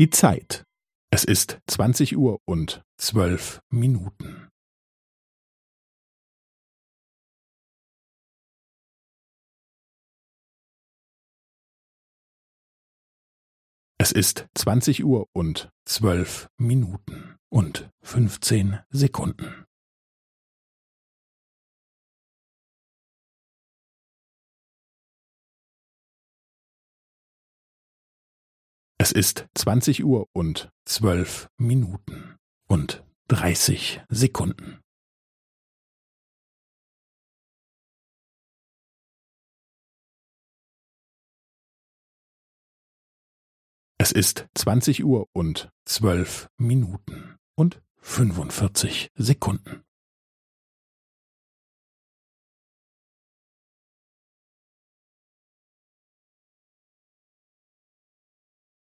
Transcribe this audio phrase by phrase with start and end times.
[0.00, 0.64] Die Zeit.
[1.12, 4.48] Es ist zwanzig Uhr und zwölf Minuten.
[13.98, 19.66] Es ist zwanzig Uhr und zwölf Minuten und fünfzehn Sekunden.
[29.02, 32.36] Es ist zwanzig Uhr und zwölf Minuten
[32.68, 34.78] und dreißig Sekunden.
[43.96, 49.82] Es ist zwanzig Uhr und zwölf Minuten und fünfundvierzig Sekunden.